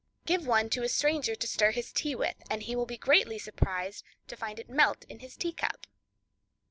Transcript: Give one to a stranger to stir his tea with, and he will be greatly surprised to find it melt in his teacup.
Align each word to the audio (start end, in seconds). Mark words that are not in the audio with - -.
Give 0.25 0.47
one 0.47 0.71
to 0.71 0.81
a 0.81 0.89
stranger 0.89 1.35
to 1.35 1.45
stir 1.45 1.69
his 1.69 1.91
tea 1.93 2.15
with, 2.15 2.37
and 2.49 2.63
he 2.63 2.75
will 2.75 2.87
be 2.87 2.97
greatly 2.97 3.37
surprised 3.37 4.03
to 4.29 4.35
find 4.35 4.57
it 4.57 4.67
melt 4.67 5.03
in 5.09 5.19
his 5.19 5.37
teacup. 5.37 5.85